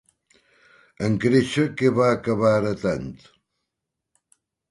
[1.07, 3.07] En créixer, què va acabar heretant?